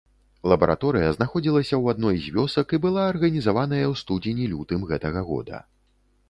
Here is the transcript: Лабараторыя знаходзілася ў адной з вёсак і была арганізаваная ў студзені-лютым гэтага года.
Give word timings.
Лабараторыя 0.51 1.09
знаходзілася 1.17 1.69
ў 1.69 1.83
адной 1.95 2.17
з 2.23 2.33
вёсак 2.37 2.73
і 2.77 2.79
была 2.87 3.05
арганізаваная 3.11 3.83
ў 3.83 3.93
студзені-лютым 4.01 4.81
гэтага 4.95 5.21
года. 5.31 5.63